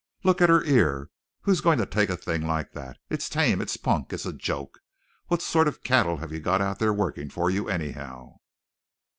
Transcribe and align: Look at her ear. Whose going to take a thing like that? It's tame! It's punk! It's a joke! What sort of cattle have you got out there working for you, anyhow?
Look 0.23 0.41
at 0.41 0.49
her 0.49 0.63
ear. 0.63 1.11
Whose 1.41 1.61
going 1.61 1.77
to 1.77 1.85
take 1.85 2.09
a 2.09 2.17
thing 2.17 2.41
like 2.41 2.71
that? 2.71 2.97
It's 3.11 3.29
tame! 3.29 3.61
It's 3.61 3.77
punk! 3.77 4.11
It's 4.11 4.25
a 4.25 4.33
joke! 4.33 4.79
What 5.27 5.43
sort 5.43 5.67
of 5.67 5.83
cattle 5.83 6.17
have 6.17 6.31
you 6.31 6.39
got 6.39 6.59
out 6.59 6.79
there 6.79 6.91
working 6.91 7.29
for 7.29 7.51
you, 7.51 7.69
anyhow? 7.69 8.39